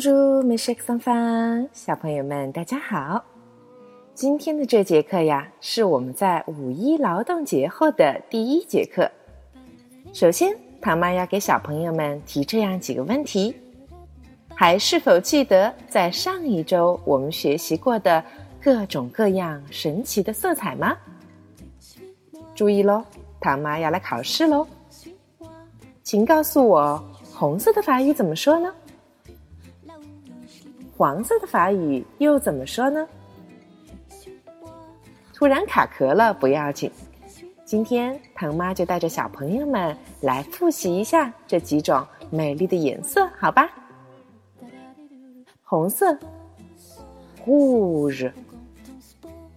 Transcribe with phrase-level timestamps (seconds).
[0.00, 3.22] 是桑芳，小朋友们大家好。
[4.14, 9.10] 今天的这节课呀，是我们在五一劳动节后的第一节课。
[10.12, 13.54] 首先，唐妈要给小朋友们提这样几个问题：
[14.54, 18.24] 还是否记得在上一周我们学习过的
[18.62, 20.96] 各种各样神奇的色彩吗？
[22.54, 23.04] 注意喽，
[23.40, 24.66] 唐妈要来考试喽。
[26.02, 28.72] 请告诉我，红色的法语怎么说呢？
[30.96, 33.06] 黄色的法语又怎么说呢？
[35.34, 36.90] 突然卡壳了不要紧，
[37.64, 43.68] 今天唐妈就带着小朋友们来复习一下这几种美丽的颜色，好吧？
[45.64, 46.16] 红色
[47.44, 48.30] ，rouge，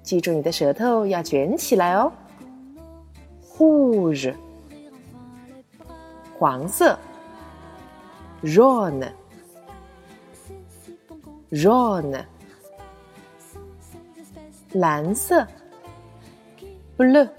[0.01, 2.11] 记住你的舌头要卷起来哦。
[3.57, 4.33] rouge，
[6.39, 6.97] 黄色
[8.41, 9.07] ，jaune。
[11.51, 12.23] jaune，
[14.73, 15.47] 蓝色
[16.97, 17.37] ，blue，blue，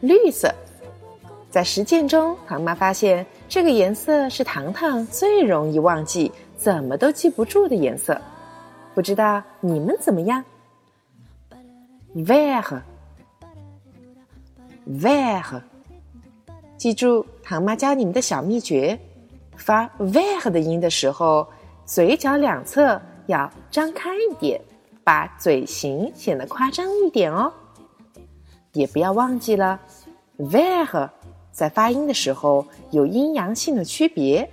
[0.00, 0.54] 绿色。
[1.50, 8.20] 在实践中，唐妈发现这个颜色是糖糖最容易忘记、怎么都记不住的颜色。
[8.94, 10.44] 不知道你们怎么样
[12.14, 12.82] ？vert，vert，
[16.76, 18.98] 记住唐妈教你们的小秘诀。
[19.56, 21.46] 发 “ver” 的音的时候，
[21.86, 24.60] 嘴角两侧要张开一点，
[25.02, 27.50] 把嘴型显得夸张一点哦。
[28.72, 29.80] 也不要忘记了
[30.38, 31.08] ，“ver”
[31.50, 34.46] 在发音的时候有阴阳性的区别，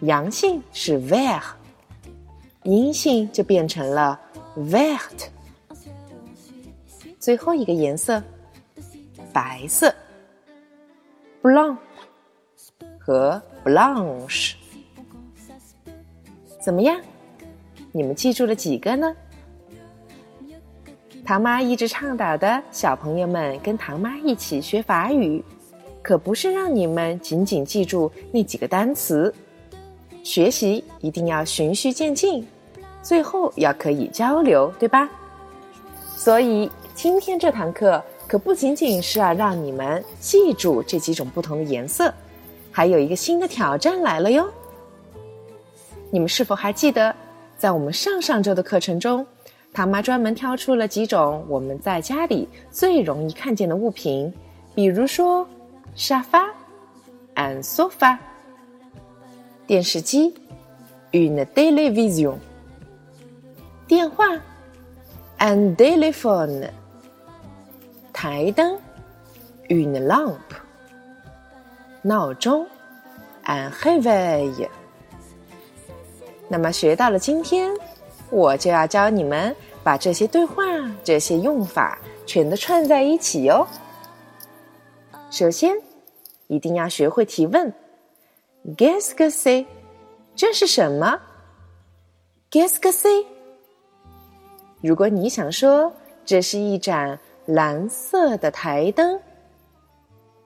[0.00, 1.40] 阳性是 “ver”，
[2.64, 4.20] 阴性就变成了
[4.58, 5.28] “vert”。
[7.18, 8.22] 最后一个颜色，
[9.32, 9.94] 白色
[11.42, 11.76] ，blanc。
[13.02, 14.52] 和 blanche，
[16.60, 17.00] 怎么样？
[17.92, 19.16] 你们记住了几个呢？
[21.24, 25.42] 唐妈一直倡导的小朋友们跟唐妈一起学法语，
[26.02, 29.34] 可不是让你们仅仅记住那几个单词。
[30.22, 32.46] 学习一定要循序渐进，
[33.02, 35.08] 最后要可以交流，对吧？
[36.16, 38.00] 所以今天这堂课
[38.30, 42.14] 可不仅仅是要让你们记住这几种不同的颜色。
[42.70, 44.48] 还有一个新的挑战来了哟！
[46.12, 47.12] 你们是否还记得，
[47.58, 49.26] 在我们上上周的课程中，
[49.72, 54.32] 唐妈专门挑出了几种我们在家里最容易看见的物品，
[54.76, 55.44] 比如说
[55.96, 56.46] 沙发
[57.34, 58.16] （and sofa）、
[59.66, 60.32] 电视机
[61.10, 62.34] （une télévision）、
[63.88, 64.24] 电话
[65.40, 66.70] （un téléphone）、
[68.22, 68.78] 台灯
[69.68, 70.36] （une lamp，。
[72.02, 72.66] 闹钟
[73.46, 74.68] ，an réveil。
[76.46, 77.72] 那么学到了今天，
[78.28, 80.62] 我就要教你们把这些对话、
[81.02, 83.66] 这些用法全都串在一起哟。
[85.30, 85.74] 首先，
[86.48, 87.72] 一定要学会提问
[88.76, 89.64] ，Qu'est-ce que c'est？
[90.36, 91.18] 这是什么
[92.50, 93.24] ？Qu'est-ce que c'est？
[94.82, 95.90] 如果你想说
[96.26, 97.18] 这是一盏
[97.50, 99.20] 蓝色的台灯。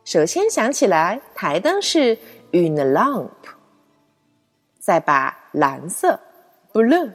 [0.04, 2.16] 首先想起来，台灯是
[2.52, 3.28] une lamp，
[4.78, 6.18] 再把蓝色
[6.72, 7.10] blue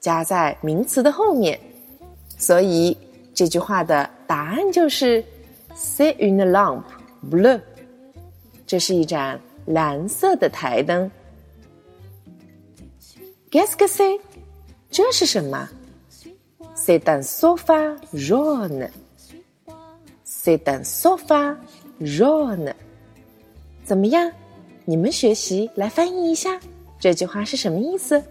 [0.00, 1.58] 加在名词的后面，
[2.38, 2.96] 所以
[3.34, 5.22] 这句话的答案就是
[5.74, 6.82] c'est une lamp
[7.30, 7.60] blue
[8.66, 11.10] 这是一盏蓝色的台灯。
[13.50, 14.20] Guess a C，
[14.90, 15.68] 这是什么
[16.86, 18.88] ？C'est un sofa jaune。
[20.24, 21.56] C'est un sofa。
[21.98, 22.72] Ron，
[23.84, 24.30] 怎么样？
[24.84, 26.60] 你们学习来翻译一下
[27.00, 28.22] 这句话是什么意思？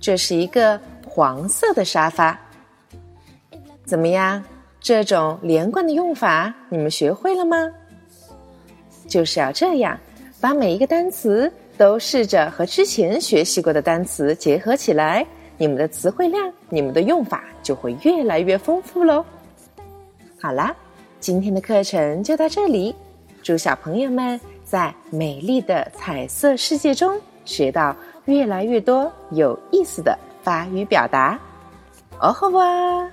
[0.00, 2.36] 这是一个黄色的沙发。
[3.84, 4.42] 怎么样？
[4.80, 7.70] 这种连贯的用法你们学会了吗？
[9.06, 9.96] 就是要这样，
[10.40, 15.26] 把每一个单词都试着和之前学习过的单词结合起来，
[15.58, 19.22] 你们的词汇量、你们的用法就会越来越丰富喽。
[20.40, 20.74] 好啦。
[21.20, 22.94] 今天的课程就到这里，
[23.42, 27.94] 祝小朋友们在美丽的彩色世界中学到
[28.26, 31.36] 越来越多有意思的法语表达。
[32.20, 33.10] 哦吼哇！